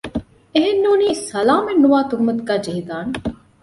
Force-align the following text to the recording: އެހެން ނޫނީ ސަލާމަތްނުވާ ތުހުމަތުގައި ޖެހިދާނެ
އެހެން 0.53 0.81
ނޫނީ 0.85 1.07
ސަލާމަތްނުވާ 1.29 1.99
ތުހުމަތުގައި 2.09 2.63
ޖެހިދާނެ 2.65 3.11